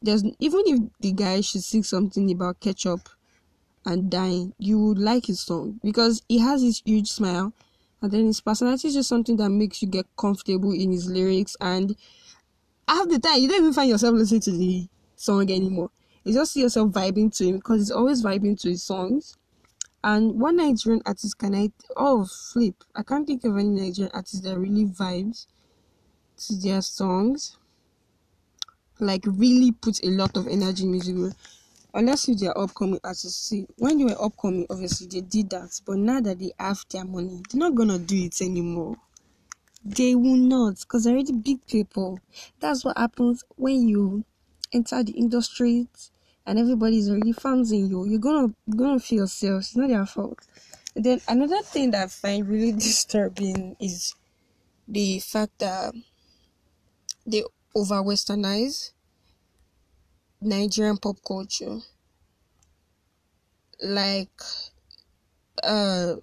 There's 0.00 0.24
even 0.38 0.62
if 0.66 0.80
the 1.00 1.12
guy 1.12 1.40
should 1.40 1.64
sing 1.64 1.82
something 1.82 2.30
about 2.30 2.60
ketchup 2.60 3.08
and 3.84 4.10
dying, 4.10 4.54
you 4.58 4.78
would 4.78 4.98
like 4.98 5.26
his 5.26 5.40
song 5.40 5.80
because 5.82 6.22
he 6.28 6.38
has 6.38 6.62
this 6.62 6.82
huge 6.84 7.08
smile, 7.08 7.52
and 8.00 8.12
then 8.12 8.26
his 8.26 8.40
personality 8.40 8.88
is 8.88 8.94
just 8.94 9.08
something 9.08 9.36
that 9.36 9.50
makes 9.50 9.82
you 9.82 9.88
get 9.88 10.06
comfortable 10.16 10.72
in 10.72 10.92
his 10.92 11.10
lyrics 11.10 11.56
and 11.60 11.96
half 12.88 13.08
the 13.08 13.18
time 13.18 13.40
you 13.40 13.48
don't 13.48 13.58
even 13.58 13.72
find 13.72 13.90
yourself 13.90 14.14
listening 14.14 14.40
to 14.42 14.52
the 14.52 14.88
song 15.16 15.50
anymore. 15.50 15.90
You 16.24 16.34
just 16.34 16.52
see 16.52 16.60
yourself 16.60 16.90
vibing 16.92 17.36
to 17.38 17.46
him 17.46 17.56
because 17.56 17.80
he's 17.80 17.90
always 17.90 18.22
vibing 18.22 18.60
to 18.60 18.68
his 18.68 18.82
songs. 18.82 19.36
And 20.04 20.40
one 20.40 20.56
Nigerian 20.56 21.02
artist 21.06 21.38
can 21.38 21.54
I 21.54 21.72
oh 21.96 22.24
flip. 22.24 22.84
I 22.94 23.02
can't 23.02 23.26
think 23.26 23.44
of 23.44 23.56
any 23.56 23.68
Nigerian 23.68 24.12
artist 24.14 24.44
that 24.44 24.58
really 24.58 24.84
vibes 24.84 25.46
their 26.48 26.82
songs. 26.82 27.56
Like 29.00 29.22
really 29.26 29.72
put 29.72 30.02
a 30.04 30.08
lot 30.08 30.36
of 30.36 30.48
energy 30.48 30.84
in 30.84 30.90
music. 30.90 31.16
Unless 31.94 32.28
you 32.28 32.34
they're 32.34 32.56
upcoming 32.58 33.00
artists. 33.02 33.48
See, 33.48 33.66
when 33.76 33.98
you 33.98 34.06
were 34.06 34.22
upcoming, 34.22 34.66
obviously 34.70 35.06
they 35.06 35.20
did 35.20 35.50
that. 35.50 35.80
But 35.86 35.98
now 35.98 36.20
that 36.20 36.38
they 36.38 36.52
have 36.58 36.84
their 36.90 37.04
money, 37.04 37.42
they're 37.50 37.58
not 37.58 37.74
gonna 37.74 37.98
do 37.98 38.16
it 38.24 38.40
anymore. 38.40 38.96
They 39.84 40.14
will 40.14 40.36
not, 40.36 40.80
because 40.80 41.04
they're 41.04 41.14
already 41.14 41.32
big 41.32 41.66
people. 41.66 42.18
That's 42.60 42.84
what 42.84 42.98
happens 42.98 43.44
when 43.56 43.88
you 43.88 44.24
enter 44.72 45.02
the 45.02 45.12
industry 45.12 45.88
and 46.46 46.58
everybody's 46.58 47.10
already 47.10 47.32
fans 47.32 47.72
in 47.72 47.88
you. 47.88 48.06
You're 48.06 48.18
gonna 48.18 48.54
gonna 48.74 48.98
feel 48.98 49.20
yourself. 49.20 49.60
It's 49.60 49.76
not 49.76 49.88
their 49.88 50.06
fault. 50.06 50.38
And 50.94 51.04
then 51.04 51.20
another 51.28 51.62
thing 51.62 51.90
that 51.92 52.04
I 52.04 52.06
find 52.08 52.48
really 52.48 52.72
disturbing 52.88 53.76
is 53.80 54.14
the 54.86 55.20
fact 55.20 55.58
that 55.58 55.94
they 57.30 57.44
over 57.74 57.96
westernize 57.96 58.92
Nigerian 60.40 60.96
pop 60.96 61.16
culture. 61.26 61.78
Like 63.82 64.40
uh 65.62 66.16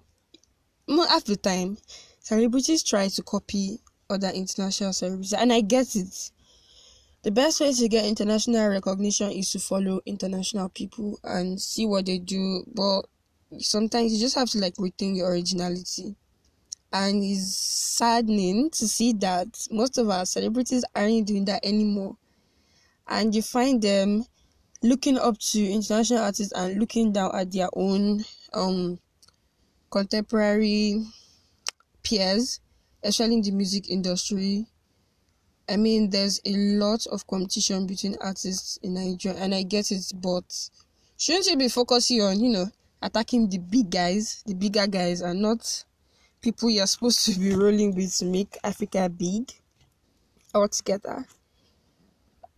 half 0.88 1.24
the 1.24 1.36
time 1.36 1.78
celebrities 2.20 2.82
try 2.82 3.08
to 3.08 3.22
copy 3.22 3.80
other 4.08 4.28
international 4.28 4.92
celebrities, 4.92 5.32
and 5.32 5.52
I 5.52 5.60
get 5.60 5.94
it. 5.96 6.30
The 7.22 7.30
best 7.32 7.60
way 7.60 7.72
to 7.72 7.88
get 7.88 8.04
international 8.04 8.68
recognition 8.68 9.32
is 9.32 9.50
to 9.52 9.58
follow 9.58 10.00
international 10.06 10.68
people 10.68 11.18
and 11.24 11.60
see 11.60 11.86
what 11.86 12.06
they 12.06 12.18
do, 12.18 12.62
but 12.72 13.02
sometimes 13.58 14.12
you 14.12 14.20
just 14.20 14.36
have 14.36 14.48
to 14.50 14.58
like 14.58 14.74
retain 14.78 15.16
your 15.16 15.30
originality. 15.30 16.14
And 16.92 17.22
it's 17.22 17.56
saddening 17.56 18.70
to 18.70 18.88
see 18.88 19.12
that 19.14 19.66
most 19.70 19.98
of 19.98 20.08
our 20.08 20.24
celebrities 20.24 20.84
aren't 20.94 21.26
doing 21.26 21.44
that 21.46 21.64
anymore. 21.64 22.16
And 23.08 23.34
you 23.34 23.42
find 23.42 23.82
them 23.82 24.24
looking 24.82 25.18
up 25.18 25.38
to 25.38 25.64
international 25.64 26.20
artists 26.20 26.52
and 26.52 26.78
looking 26.78 27.12
down 27.12 27.34
at 27.34 27.52
their 27.52 27.68
own 27.74 28.24
um 28.52 28.98
contemporary 29.90 31.04
peers, 32.02 32.60
especially 33.02 33.34
in 33.36 33.42
the 33.42 33.50
music 33.50 33.88
industry. 33.90 34.66
I 35.68 35.76
mean, 35.76 36.10
there's 36.10 36.40
a 36.44 36.52
lot 36.52 37.06
of 37.06 37.26
competition 37.26 37.86
between 37.86 38.16
artists 38.20 38.78
in 38.82 38.94
Nigeria, 38.94 39.38
and 39.38 39.54
I 39.54 39.62
get 39.64 39.90
it, 39.90 40.12
but 40.14 40.44
shouldn't 41.16 41.46
you 41.46 41.56
be 41.56 41.68
focusing 41.68 42.22
on, 42.22 42.38
you 42.38 42.50
know, 42.50 42.66
attacking 43.02 43.48
the 43.48 43.58
big 43.58 43.90
guys, 43.90 44.42
the 44.46 44.54
bigger 44.54 44.86
guys, 44.86 45.22
and 45.22 45.42
not 45.42 45.84
people 46.46 46.70
you're 46.70 46.86
supposed 46.86 47.24
to 47.26 47.38
be 47.38 47.54
rolling 47.54 47.94
with 47.94 48.16
to 48.18 48.24
make 48.24 48.56
Africa 48.62 49.08
big 49.08 49.52
altogether? 50.54 51.26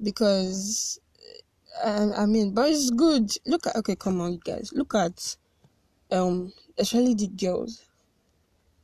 Because, 0.02 1.00
um, 1.82 2.12
I 2.16 2.26
mean, 2.26 2.54
but 2.54 2.68
it's 2.68 2.90
good. 2.90 3.30
Look 3.46 3.66
at, 3.66 3.76
okay, 3.76 3.96
come 3.96 4.20
on, 4.20 4.40
guys, 4.44 4.72
look 4.74 4.94
at, 4.94 5.36
um, 6.10 6.52
especially 6.78 7.14
the 7.14 7.28
girls 7.28 7.88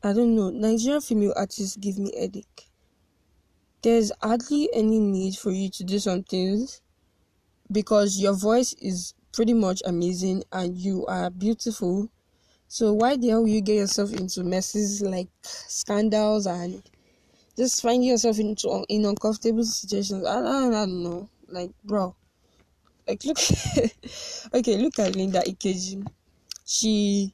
I 0.04 0.12
don't 0.12 0.36
know. 0.36 0.50
Nigerian 0.50 1.00
female 1.00 1.32
artists 1.34 1.76
give 1.76 1.98
me 1.98 2.12
headache. 2.14 2.68
There's 3.80 4.12
hardly 4.22 4.68
any 4.74 5.00
need 5.00 5.34
for 5.36 5.50
you 5.50 5.70
to 5.70 5.84
do 5.84 5.98
some 5.98 6.22
things 6.24 6.82
because 7.72 8.20
your 8.20 8.34
voice 8.34 8.74
is 8.74 9.14
pretty 9.32 9.54
much 9.54 9.80
amazing 9.86 10.44
and 10.52 10.76
you 10.76 11.06
are 11.06 11.30
beautiful. 11.30 12.10
So 12.74 12.92
why 12.92 13.16
the 13.16 13.28
hell 13.28 13.42
will 13.42 13.54
you 13.54 13.60
get 13.60 13.76
yourself 13.76 14.12
into 14.12 14.42
messes 14.42 15.00
like 15.00 15.28
scandals 15.42 16.48
and 16.48 16.82
just 17.56 17.80
finding 17.80 18.08
yourself 18.08 18.40
into 18.40 18.84
in 18.88 19.04
uncomfortable 19.04 19.62
situations? 19.62 20.26
I, 20.26 20.40
I, 20.40 20.66
I 20.66 20.70
don't 20.70 21.04
know. 21.04 21.28
Like, 21.46 21.70
bro, 21.84 22.16
like 23.06 23.24
look, 23.24 23.38
okay, 24.54 24.76
look 24.78 24.98
at 24.98 25.14
Linda 25.14 25.42
Ikeji. 25.46 26.04
She 26.66 27.32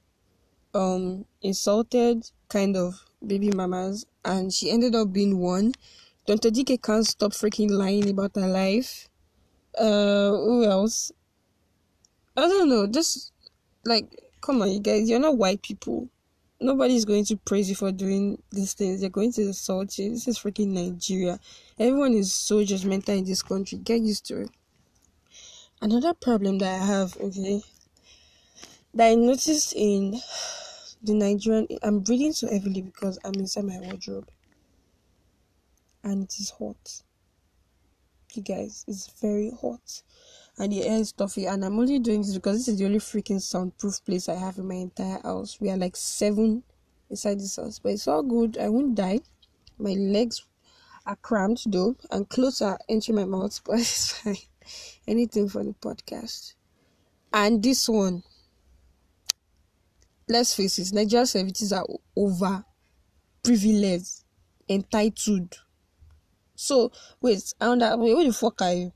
um 0.74 1.24
insulted 1.40 2.30
kind 2.50 2.76
of 2.76 3.00
baby 3.26 3.50
mamas 3.50 4.04
and 4.26 4.52
she 4.52 4.70
ended 4.70 4.94
up 4.94 5.10
being 5.10 5.38
one. 5.38 5.72
Dr. 6.26 6.50
DK 6.50 6.76
can't 6.76 7.06
stop 7.06 7.32
freaking 7.32 7.70
lying 7.70 8.10
about 8.10 8.32
her 8.34 8.46
life. 8.46 9.08
Uh 9.74 10.32
who 10.36 10.66
else? 10.66 11.12
I 12.36 12.42
don't 12.42 12.68
know, 12.68 12.86
just 12.86 13.32
like 13.86 14.14
come 14.40 14.62
on 14.62 14.70
you 14.70 14.80
guys, 14.80 15.08
you're 15.08 15.20
not 15.20 15.36
white 15.38 15.62
people. 15.62 16.08
Nobody's 16.60 17.04
going 17.06 17.24
to 17.26 17.36
praise 17.36 17.70
you 17.70 17.74
for 17.74 17.90
doing 17.90 18.42
these 18.50 18.74
things. 18.74 19.00
They're 19.00 19.08
going 19.10 19.32
to 19.32 19.42
insult 19.42 19.96
you. 19.98 20.10
This 20.10 20.28
is 20.28 20.38
freaking 20.38 20.68
Nigeria. 20.68 21.38
Everyone 21.78 22.12
is 22.12 22.34
so 22.34 22.56
judgmental 22.56 23.16
in 23.16 23.24
this 23.24 23.42
country. 23.42 23.78
Get 23.78 24.00
used 24.02 24.26
to 24.26 24.42
it. 24.42 24.50
another 25.82 26.14
problem 26.14 26.58
that 26.58 26.82
I 26.82 26.84
have, 26.84 27.16
okay, 27.18 27.62
that 28.94 29.06
I 29.06 29.14
noticed 29.14 29.72
in 29.74 30.20
the 31.02 31.14
Nigerian. 31.14 31.66
I'm 31.82 32.00
breathing 32.00 32.32
so 32.32 32.48
heavily 32.50 32.82
because 32.82 33.18
I'm 33.24 33.34
inside 33.34 33.64
my 33.64 33.78
wardrobe, 33.80 34.28
and 36.04 36.24
it 36.24 36.34
is 36.38 36.50
hot. 36.50 37.02
You 38.34 38.42
guys, 38.42 38.84
it's 38.86 39.10
very 39.20 39.50
hot, 39.60 40.02
and 40.60 40.70
the 40.70 40.86
air 40.86 40.98
is 40.98 41.08
stuffy. 41.08 41.46
And 41.46 41.64
I'm 41.64 41.78
only 41.78 41.98
doing 41.98 42.20
this 42.20 42.34
because 42.34 42.58
this 42.58 42.68
is 42.68 42.78
the 42.78 42.84
only 42.84 42.98
freaking 42.98 43.40
soundproof 43.40 44.04
place 44.04 44.28
I 44.28 44.34
have 44.34 44.58
in 44.58 44.68
my 44.68 44.74
entire 44.74 45.18
house. 45.22 45.58
We 45.58 45.70
are 45.70 45.76
like 45.76 45.96
seven 45.96 46.62
inside 47.08 47.40
this 47.40 47.56
house, 47.56 47.78
but 47.78 47.92
it's 47.92 48.06
all 48.06 48.22
good. 48.22 48.58
I 48.58 48.68
won't 48.68 48.94
die. 48.94 49.20
My 49.78 49.92
legs 49.92 50.44
are 51.06 51.16
cramped 51.16 51.70
though, 51.72 51.96
and 52.10 52.28
clothes 52.28 52.60
are 52.60 52.78
entering 52.90 53.16
my 53.16 53.24
mouth, 53.24 53.58
but 53.64 53.78
it's 53.78 54.12
fine. 54.12 54.36
Anything 55.08 55.48
for 55.48 55.64
the 55.64 55.72
podcast. 55.72 56.52
And 57.32 57.62
this 57.62 57.88
one, 57.88 58.22
let's 60.28 60.54
face 60.54 60.78
it, 60.78 60.92
Nigerian 60.92 61.26
services 61.26 61.72
are 61.72 61.86
over 62.14 62.66
privileged, 63.42 64.24
entitled. 64.68 65.58
So 66.54 66.92
wait, 67.22 67.54
I 67.58 67.68
wonder 67.68 67.96
wait, 67.96 68.14
where 68.14 68.26
the 68.26 68.32
fuck 68.34 68.60
are 68.60 68.74
you? 68.74 68.92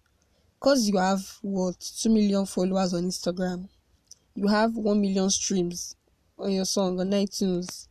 Cause 0.65 0.89
you 0.89 0.97
have 0.97 1.21
what 1.43 1.79
two 1.79 2.09
million 2.09 2.47
followers 2.47 2.95
on 2.95 3.03
Instagram, 3.03 3.69
you 4.35 4.49
have 4.49 4.75
one 4.75 4.99
million 4.99 5.29
streams 5.29 5.95
on 6.39 6.53
your 6.53 6.65
song 6.65 6.99
on 6.99 7.11
iTunes, 7.11 7.87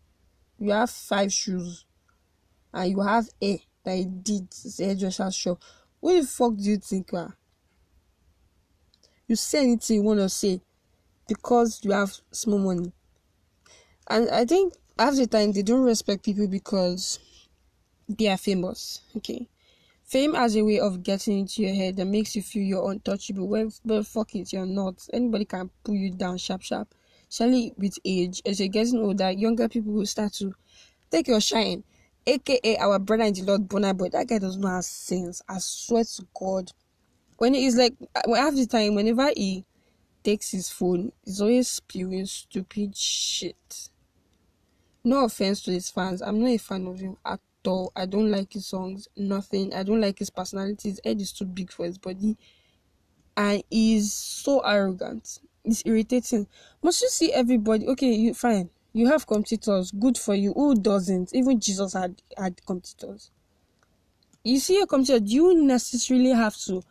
you 0.58 0.72
have 0.72 0.90
five 0.90 1.32
shoes, 1.32 1.86
and 2.74 2.90
you 2.90 3.02
have 3.02 3.30
hair 3.40 3.60
that 3.84 3.96
you 3.96 4.06
did 4.06 4.50
the 4.50 4.86
hairdresser 4.86 5.30
shop. 5.30 5.62
What 6.00 6.20
the 6.20 6.26
fuck 6.26 6.56
do 6.56 6.64
you 6.64 6.78
think 6.78 7.12
you 7.12 7.20
are? 7.20 7.38
You 9.28 9.36
say 9.36 9.62
anything 9.62 9.98
you 9.98 10.02
wanna 10.02 10.28
say 10.28 10.60
because 11.28 11.80
you 11.84 11.92
have 11.92 12.12
small 12.32 12.58
money. 12.58 12.92
And 14.10 14.32
I 14.32 14.46
think 14.46 14.74
half 14.98 15.16
the 15.16 15.28
time 15.28 15.52
they 15.52 15.62
don't 15.62 15.84
respect 15.84 16.26
people 16.26 16.48
because 16.48 17.20
they 18.10 18.30
are 18.30 18.38
famous. 18.38 19.02
Okay. 19.16 19.48
Fame 20.14 20.36
has 20.36 20.56
a 20.56 20.62
way 20.64 20.80
of 20.80 21.02
getting 21.02 21.40
into 21.40 21.64
your 21.64 21.74
head 21.74 21.96
that 21.96 22.06
makes 22.06 22.36
you 22.36 22.44
feel 22.44 22.62
you're 22.62 22.92
untouchable. 22.92 23.48
Well, 23.48 23.72
but 23.84 24.06
fuck 24.06 24.36
it, 24.36 24.54
you're 24.54 24.64
not. 24.64 25.08
Anybody 25.12 25.44
can 25.44 25.72
pull 25.84 25.96
you 25.96 26.12
down 26.12 26.38
sharp, 26.38 26.62
sharp. 26.62 26.94
Surely, 27.32 27.74
with 27.78 27.98
age, 28.06 28.40
as 28.46 28.60
you're 28.60 28.70
getting 28.70 29.00
older, 29.00 29.32
younger 29.32 29.68
people 29.68 29.92
will 29.92 30.06
start 30.06 30.34
to 30.34 30.54
take 31.10 31.28
your 31.30 31.42
shine. 31.42 31.84
AKA 32.28 32.78
our 32.78 33.00
brother 33.00 33.24
in 33.24 33.34
the 33.34 33.42
Lord, 33.42 33.68
Burna 33.68 33.98
Boy. 33.98 34.10
That 34.10 34.28
guy 34.28 34.38
does 34.38 34.56
not 34.56 34.76
have 34.76 34.86
sense. 34.86 35.42
I 35.50 35.58
swear 35.58 36.04
to 36.04 36.28
God. 36.40 36.72
When 37.40 37.56
he's 37.56 37.76
like, 37.76 37.96
half 38.14 38.54
the 38.54 38.68
time, 38.68 38.94
whenever 38.94 39.32
he 39.36 39.66
takes 40.24 40.52
his 40.52 40.70
phone, 40.70 41.12
he's 41.26 41.42
always 41.42 41.72
spewing 41.72 42.28
stupid 42.28 42.96
shit. 42.96 43.90
No 45.04 45.26
offense 45.26 45.64
to 45.64 45.72
his 45.72 45.90
fans, 45.90 46.22
I'm 46.22 46.40
not 46.40 46.52
a 46.52 46.58
fan 46.60 46.86
of 46.86 47.00
him 47.00 47.18
at 47.26 47.40
all. 47.68 47.92
I 47.96 48.06
don't 48.06 48.32
like 48.32 48.54
his 48.54 48.68
songs, 48.68 49.08
nothing. 49.16 49.74
I 49.74 49.84
don't 49.84 50.02
like 50.02 50.20
his 50.20 50.30
personality. 50.30 50.90
His 50.90 51.02
head 51.04 51.22
is 51.22 51.32
too 51.32 51.46
big 51.46 51.72
for 51.72 51.86
his 51.86 51.98
body, 51.98 52.38
and 53.38 53.64
he's 53.70 54.14
so 54.14 54.60
arrogant. 54.60 55.40
It's 55.66 55.84
irritating. 55.86 56.48
Must 56.82 57.02
you 57.02 57.10
see 57.10 57.32
everybody? 57.32 57.88
Okay, 57.88 58.14
you 58.14 58.34
fine. 58.34 58.70
You 58.92 59.08
have 59.08 59.26
competitors. 59.26 59.92
Good 59.92 60.18
for 60.18 60.36
you. 60.36 60.54
Who 60.54 60.76
doesn't? 60.76 61.34
Even 61.34 61.60
Jesus 61.60 61.94
had 61.94 62.22
had 62.38 62.64
competitors. 62.66 63.32
You 64.44 64.60
see 64.60 64.80
a 64.82 64.86
competitor. 64.86 65.20
Do 65.20 65.32
you 65.32 65.64
necessarily 65.64 66.32
have 66.32 66.56
to 66.66 66.84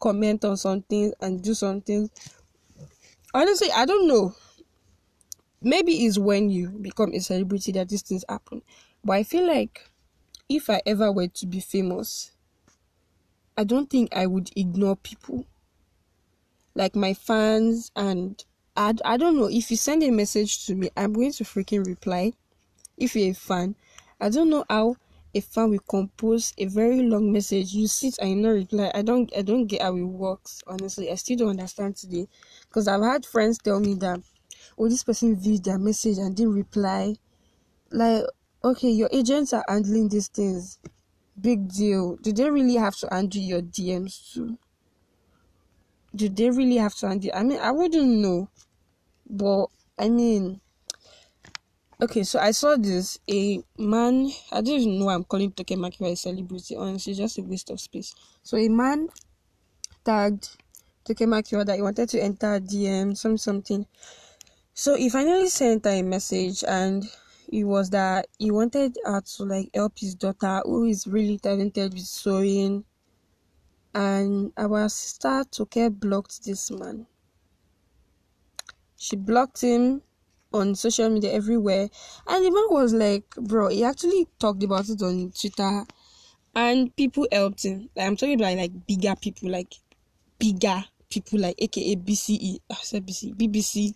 comment 0.00 0.44
on 0.44 0.56
something 0.56 1.12
and 1.20 1.42
do 1.42 1.54
something? 1.54 2.10
Honestly, 3.32 3.68
I 3.74 3.84
don't 3.86 4.08
know 4.08 4.34
maybe 5.66 5.92
it's 6.06 6.18
when 6.18 6.48
you 6.48 6.70
become 6.70 7.12
a 7.12 7.18
celebrity 7.18 7.72
that 7.72 7.88
these 7.88 8.02
things 8.02 8.24
happen. 8.28 8.62
But 9.04 9.14
I 9.14 9.22
feel 9.22 9.46
like 9.46 9.90
if 10.48 10.70
I 10.70 10.80
ever 10.86 11.10
were 11.10 11.28
to 11.28 11.46
be 11.46 11.60
famous, 11.60 12.32
I 13.56 13.64
don't 13.64 13.88
think 13.90 14.14
I 14.14 14.26
would 14.26 14.50
ignore 14.56 14.96
people. 14.96 15.44
Like 16.74 16.94
my 16.94 17.14
fans 17.14 17.90
and 17.96 18.44
I, 18.76 18.94
I 19.04 19.16
don't 19.16 19.36
know 19.36 19.48
if 19.48 19.70
you 19.70 19.76
send 19.76 20.02
a 20.02 20.10
message 20.10 20.66
to 20.66 20.74
me, 20.74 20.90
I'm 20.96 21.12
going 21.12 21.32
to 21.32 21.44
freaking 21.44 21.86
reply. 21.86 22.32
If 22.96 23.16
you're 23.16 23.30
a 23.30 23.34
fan, 23.34 23.74
I 24.20 24.28
don't 24.28 24.50
know 24.50 24.64
how 24.68 24.96
a 25.34 25.40
fan 25.40 25.70
will 25.70 25.78
compose 25.80 26.52
a 26.58 26.66
very 26.66 27.02
long 27.02 27.32
message. 27.32 27.72
You 27.74 27.86
sit 27.86 28.18
and 28.18 28.42
you 28.42 28.48
reply. 28.48 28.90
I 28.94 29.02
don't 29.02 29.30
I 29.36 29.42
don't 29.42 29.66
get 29.66 29.82
how 29.82 29.96
it 29.96 30.02
works. 30.02 30.62
Honestly, 30.66 31.10
I 31.10 31.14
still 31.16 31.36
don't 31.36 31.50
understand 31.50 31.96
today. 31.96 32.28
Because 32.68 32.88
I've 32.88 33.02
had 33.02 33.26
friends 33.26 33.58
tell 33.58 33.80
me 33.80 33.94
that 33.94 34.20
oh 34.78 34.88
this 34.88 35.04
person 35.04 35.36
viewed 35.36 35.64
their 35.64 35.78
message 35.78 36.18
and 36.18 36.34
didn't 36.34 36.54
reply 36.54 37.16
like 37.90 38.24
okay 38.66 38.90
your 38.90 39.08
agents 39.12 39.52
are 39.52 39.64
handling 39.68 40.08
these 40.08 40.26
things. 40.28 40.78
Big 41.40 41.68
deal. 41.68 42.16
Do 42.16 42.32
they 42.32 42.50
really 42.50 42.74
have 42.74 42.96
to 42.96 43.08
handle 43.10 43.40
your 43.40 43.62
dms 43.62 44.32
too? 44.34 44.58
Do 46.14 46.28
they 46.28 46.50
really 46.50 46.76
have 46.76 46.94
to 46.96 47.08
handle 47.08 47.30
i 47.34 47.42
mean 47.42 47.60
i 47.60 47.70
wouldn't 47.70 48.10
know. 48.18 48.48
But 49.28 49.66
i 49.98 50.08
mean 50.08 50.60
okay 52.02 52.22
so 52.24 52.38
i 52.38 52.50
saw 52.50 52.76
this 52.76 53.18
a 53.30 53.62
man 53.78 54.30
i 54.52 54.60
don't 54.60 54.80
even 54.80 54.98
know 54.98 55.08
i'm 55.08 55.24
calling 55.24 55.50
Toke 55.52 55.78
Makinwa 55.78 56.12
a 56.12 56.16
celebrity 56.16 56.76
honestly 56.76 57.14
just 57.14 57.38
a 57.38 57.42
waste 57.42 57.70
of 57.70 57.80
space. 57.80 58.14
So 58.42 58.56
a 58.56 58.68
man 58.68 59.08
tagged 60.04 60.48
Toke 61.04 61.26
Makinwa 61.28 61.64
that 61.66 61.76
he 61.76 61.82
wanted 61.82 62.08
to 62.08 62.20
enter 62.20 62.58
dm 62.58 63.16
some 63.16 63.38
something. 63.38 63.86
So 64.74 64.96
he 64.96 65.08
finally 65.08 65.48
sent 65.48 65.84
her 65.84 65.92
a 65.92 66.02
message 66.02 66.64
and 66.66 67.04
it 67.52 67.64
was 67.64 67.90
that 67.90 68.26
he 68.38 68.50
wanted 68.50 68.96
her 69.04 69.20
to 69.20 69.44
like 69.44 69.70
help 69.74 69.98
his 69.98 70.14
daughter 70.14 70.62
who 70.64 70.84
is 70.84 71.06
really 71.06 71.38
talented 71.38 71.94
with 71.94 72.02
sewing 72.02 72.84
and 73.94 74.52
our 74.56 74.88
sister 74.88 75.44
took 75.50 75.70
Toke 75.70 75.98
blocked 75.98 76.44
this 76.44 76.70
man. 76.70 77.06
She 78.96 79.16
blocked 79.16 79.62
him 79.62 80.02
on 80.52 80.74
social 80.74 81.08
media 81.08 81.32
everywhere 81.32 81.88
and 82.26 82.44
the 82.44 82.50
man 82.50 82.66
was 82.70 82.92
like 82.92 83.28
bro 83.36 83.68
he 83.68 83.84
actually 83.84 84.26
talked 84.38 84.62
about 84.62 84.88
it 84.88 85.02
on 85.02 85.32
Twitter 85.38 85.84
and 86.54 86.94
people 86.96 87.26
helped 87.30 87.64
him. 87.64 87.90
Like, 87.94 88.06
I'm 88.06 88.16
talking 88.16 88.40
about 88.40 88.56
like 88.56 88.86
bigger 88.86 89.14
people 89.20 89.50
like 89.50 89.74
bigger 90.38 90.84
people 91.08 91.40
like 91.40 91.56
aka 91.58 91.96
BCE 91.96 92.60
I 92.70 92.74
said 92.74 93.06
BC 93.06 93.34
BBC 93.34 93.94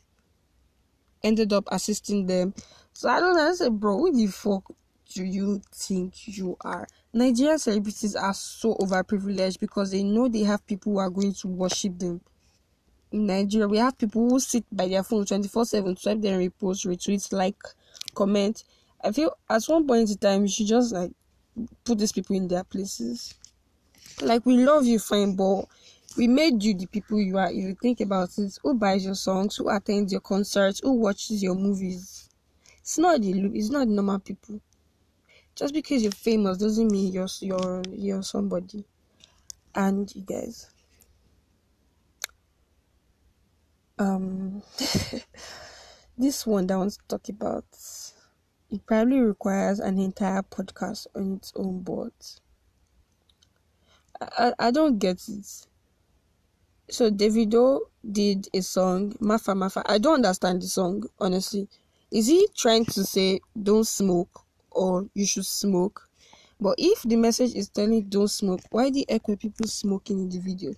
ended 1.23 1.53
up 1.53 1.65
assisting 1.71 2.27
them. 2.27 2.55
So 2.93 3.09
I 3.09 3.21
don't 3.21 3.35
know. 3.35 3.49
I 3.49 3.55
said, 3.55 3.79
bro, 3.79 3.99
who 3.99 4.13
the 4.13 4.27
fuck 4.27 4.65
do 5.15 5.25
you 5.25 5.61
think 5.73 6.29
you 6.29 6.57
are? 6.61 6.87
Nigerian 7.13 7.59
celebrities 7.59 8.15
are 8.15 8.35
so 8.35 8.75
overprivileged 8.77 9.59
because 9.59 9.91
they 9.91 10.03
know 10.03 10.29
they 10.29 10.45
have 10.45 10.67
people 10.67 10.93
who 10.93 10.99
are 10.99 11.11
going 11.11 11.35
to 11.35 11.49
worship 11.49 11.99
them. 11.99 12.21
In 13.13 13.27
Nigeria, 13.27 13.67
we 13.67 13.79
have 13.79 13.99
people 13.99 14.29
who 14.29 14.39
sit 14.39 14.65
by 14.71 14.87
their 14.87 15.03
phone 15.03 15.25
24 15.25 15.65
7, 15.65 15.97
swipe 15.97 16.21
their 16.21 16.39
repost, 16.39 16.87
retweet, 16.87 17.33
like, 17.33 17.57
comment. 18.15 18.63
I 19.03 19.11
feel 19.11 19.37
at 19.49 19.65
one 19.65 19.87
point 19.87 20.11
in 20.11 20.19
time, 20.19 20.43
you 20.43 20.49
should 20.49 20.69
just 20.69 20.93
like 20.93 21.11
put 21.85 21.99
these 21.99 22.13
people 22.13 22.37
in 22.37 22.47
their 22.47 22.65
places. 22.65 23.35
Like, 24.23 24.47
we 24.47 24.59
love 24.59 24.85
you, 24.87 24.99
fine, 24.99 25.35
but 25.35 25.65
we 26.17 26.29
made 26.29 26.63
you 26.63 26.75
the 26.75 26.87
people 26.87 27.21
you 27.21 27.39
are. 27.39 27.51
If 27.51 27.57
you 27.57 27.77
think 27.81 28.01
about 28.01 28.37
it, 28.39 28.59
who 28.63 28.75
buys 28.75 29.05
your 29.05 29.15
songs, 29.15 29.57
who 29.57 29.69
attends 29.71 30.13
your 30.13 30.21
concerts, 30.21 30.81
who 30.83 30.93
watches 30.93 31.43
your 31.43 31.55
movies. 31.55 32.20
It's 32.91 32.99
not 32.99 33.21
the 33.23 33.31
it's 33.55 33.71
not 33.71 33.87
the 33.87 33.95
normal 33.95 34.19
people. 34.19 34.61
Just 35.55 35.73
because 35.73 36.03
you're 36.03 36.11
famous 36.11 36.59
doesn't 36.59 36.91
mean 36.91 37.13
you're 37.13 37.29
you're 37.39 37.85
you're 37.89 38.23
somebody. 38.25 38.85
And 39.77 40.13
you 40.13 40.23
guys, 40.23 40.69
um, 43.97 44.61
this 46.19 46.45
one 46.45 46.67
that 46.67 46.75
I 46.75 46.79
want 46.79 46.95
to 46.95 46.99
talk 47.07 47.29
about, 47.29 47.65
it 48.71 48.85
probably 48.85 49.21
requires 49.21 49.79
an 49.79 50.01
entire 50.01 50.43
podcast 50.43 51.07
on 51.15 51.35
its 51.35 51.53
own. 51.55 51.83
But 51.83 52.41
I 54.21 54.53
I 54.59 54.71
don't 54.73 54.99
get 54.99 55.29
it 55.29 55.47
so 56.89 57.09
Davido 57.09 57.83
did 58.11 58.49
a 58.53 58.63
song, 58.63 59.13
Mafa 59.21 59.55
Mafa. 59.55 59.85
I 59.87 59.99
don't 59.99 60.15
understand 60.15 60.63
the 60.63 60.67
song, 60.67 61.05
honestly. 61.21 61.69
Is 62.11 62.27
he 62.27 62.49
trying 62.57 62.87
to 62.87 63.05
say 63.05 63.41
don't 63.61 63.87
smoke 63.87 64.45
or 64.71 65.07
you 65.15 65.25
should 65.25 65.47
smoke? 65.47 66.09
But 66.61 66.75
if 66.77 67.03
the 67.03 67.17
message 67.17 67.55
is 67.55 67.69
telling 67.69 68.03
don't 68.09 68.29
smoke, 68.29 68.61
why 68.71 68.91
the 68.91 69.07
heck 69.09 69.29
were 69.29 69.37
people 69.37 69.67
smoking 69.67 70.19
in 70.21 70.29
the 70.29 70.41
video? 70.41 70.75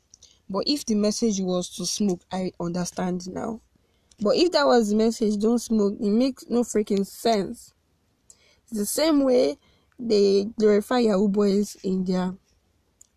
But 0.49 0.65
if 0.67 0.85
the 0.85 0.95
message 0.95 1.41
was 1.41 1.75
to 1.77 1.87
smoke, 1.87 2.21
I 2.31 2.53
understand 2.61 3.29
now. 3.33 3.61
But 4.21 4.37
if 4.37 4.53
that 4.53 4.67
was 4.67 4.91
the 4.91 4.97
message, 4.97 5.39
don't 5.39 5.59
smoke, 5.59 5.95
it 5.99 6.11
makes 6.11 6.45
no 6.49 6.63
freaking 6.63 7.07
sense. 7.07 7.73
It's 8.65 8.79
the 8.79 8.87
same 8.87 9.25
way 9.25 9.57
they 9.99 10.47
glorify 10.59 10.99
Yahoo 10.99 11.29
boys 11.29 11.77
in 11.83 12.05
their 12.05 12.35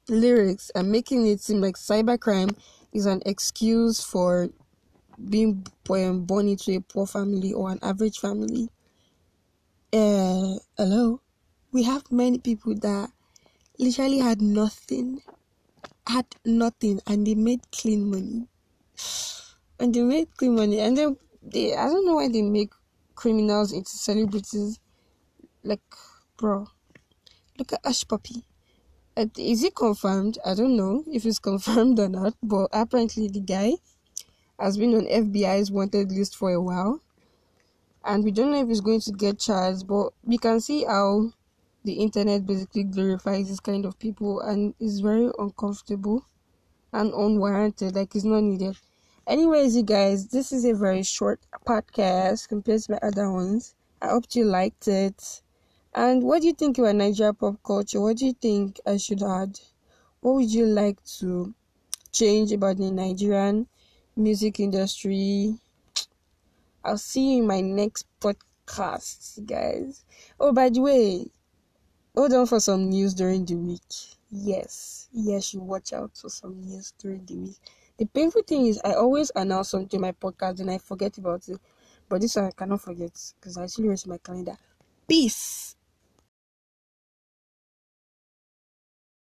lyrics 0.08 0.72
and 0.74 0.92
making 0.92 1.28
it 1.28 1.42
seem 1.42 1.60
like 1.60 1.76
cybercrime 1.76 2.56
is 2.94 3.06
an 3.06 3.22
excuse 3.26 4.02
for 4.02 4.50
being 5.30 5.66
born 5.84 6.48
into 6.48 6.72
a 6.76 6.82
poor 6.82 7.06
family 7.06 7.54
or 7.54 7.72
an 7.72 7.80
average 7.82 8.20
family. 8.20 8.70
Uh, 9.94 10.56
hello, 10.78 11.22
we 11.72 11.84
have 11.84 12.12
many 12.12 12.40
people 12.40 12.76
that 12.76 13.10
literally 13.80 14.20
had 14.20 14.42
nothing, 14.42 15.22
had 16.08 16.26
nothing, 16.46 17.00
and 17.08 17.26
they 17.26 17.36
made 17.36 17.62
clean 17.72 18.10
money. 18.10 18.48
And 19.80 19.94
they 19.94 20.02
made 20.02 20.36
clean 20.38 20.56
money, 20.56 20.80
and 20.80 20.98
then 20.98 21.18
they, 21.42 21.76
I 21.76 21.88
don't 21.88 22.06
know 22.06 22.16
why 22.16 22.28
they 22.30 22.42
make 22.42 22.72
criminals 23.16 23.72
into 23.72 23.92
celebrities. 23.92 24.80
Like, 25.64 25.82
bro, 26.38 26.68
look 27.58 27.74
at 27.74 27.84
Hushpuppi. 27.84 28.44
Is 29.38 29.64
it 29.64 29.76
confirmed? 29.76 30.38
I 30.46 30.54
don't 30.56 30.76
know 30.76 31.04
if 31.08 31.26
it's 31.26 31.40
confirmed 31.52 32.00
or 32.00 32.10
not, 32.10 32.34
but 32.44 32.70
apparently 32.74 33.30
the 33.30 33.40
guy 33.40 33.74
has 34.60 34.78
been 34.78 34.96
on 34.96 35.06
FBI's 35.06 35.72
wanted 35.72 36.12
list 36.12 36.36
for 36.36 36.52
a 36.52 36.62
while, 36.62 37.02
and 38.04 38.24
we 38.24 38.32
don't 38.32 38.52
know 38.52 38.62
if 38.62 38.68
he's 38.68 38.82
going 38.82 39.02
to 39.02 39.12
get 39.12 39.40
charged. 39.40 39.88
But 39.88 40.14
we 40.24 40.38
can 40.38 40.60
see 40.62 40.84
how 40.84 41.32
the 41.84 41.94
internet 41.94 42.46
basically 42.46 42.84
glorifies 42.84 43.50
this 43.50 43.60
kind 43.60 43.86
of 43.86 44.00
people, 44.00 44.40
and 44.42 44.74
is 44.80 45.00
very 45.00 45.32
uncomfortable 45.38 46.26
and 46.94 47.14
unwarranted. 47.14 47.96
Like 47.96 48.16
it's 48.16 48.26
not 48.26 48.44
needed. 48.44 48.78
Anyways, 49.28 49.76
you 49.76 49.84
guys, 49.84 50.28
this 50.28 50.52
is 50.52 50.66
a 50.66 50.74
very 50.74 51.02
short 51.02 51.40
podcast 51.66 52.48
compared 52.48 52.82
to 52.84 52.92
my 52.92 53.00
other 53.02 53.32
ones. 53.32 53.74
I 54.02 54.10
hope 54.10 54.26
you 54.34 54.46
liked 54.46 54.88
it. 54.88 55.42
And 55.96 56.22
what 56.24 56.42
do 56.42 56.48
you 56.48 56.54
think 56.54 56.78
about 56.78 56.96
Nigeria 56.96 57.34
pop 57.34 57.56
culture? 57.64 58.02
What 58.02 58.18
do 58.18 58.26
you 58.28 58.34
think 58.34 58.80
I 58.86 58.98
should 58.98 59.24
add? 59.24 59.60
What 60.22 60.36
would 60.36 60.54
you 60.54 60.66
like 60.66 61.04
to 61.20 61.56
change 62.12 62.52
about 62.52 62.78
the 62.78 62.92
Nigerian 62.92 63.68
music 64.16 64.60
industry? 64.60 65.56
I'll 66.84 66.98
see 66.98 67.34
you 67.34 67.42
in 67.42 67.48
my 67.48 67.62
next 67.62 68.06
podcast, 68.22 69.46
guys. 69.46 70.06
Oh, 70.40 70.54
by 70.54 70.70
the 70.70 70.82
way, 70.82 71.28
hold 72.16 72.34
on 72.34 72.46
for 72.46 72.60
some 72.60 72.90
news 72.90 73.14
during 73.14 73.46
the 73.46 73.56
week. 73.56 73.82
Yes, 74.30 75.08
yes, 75.12 75.54
you 75.54 75.62
watch 75.62 75.94
out 75.94 76.12
for 76.16 76.30
some 76.30 76.62
news 76.62 76.94
during 77.00 77.26
the 77.26 77.36
week. 77.36 77.58
The 77.98 78.06
painful 78.06 78.44
thing 78.44 78.68
is, 78.68 78.80
I 78.84 78.94
always 78.94 79.32
announce 79.36 79.70
something 79.70 79.98
in 79.98 80.02
my 80.02 80.12
podcast 80.12 80.60
and 80.60 80.70
I 80.70 80.78
forget 80.78 81.18
about 81.18 81.48
it. 81.48 81.60
But 82.08 82.22
this 82.22 82.36
one 82.36 82.46
I 82.46 82.52
cannot 82.52 82.82
forget 82.82 83.12
because 83.40 83.58
I 83.58 83.64
actually 83.64 83.88
wrote 83.88 84.06
my 84.06 84.18
calendar. 84.20 84.58
Peace. 85.08 85.76